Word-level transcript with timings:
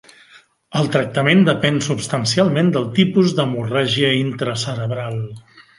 El 0.79 0.87
tractament 0.95 1.43
depèn 1.49 1.77
substancialment 1.89 2.73
del 2.79 2.89
tipus 2.99 3.39
d'hemorràgia 3.41 4.13
intracerebral. 4.25 5.27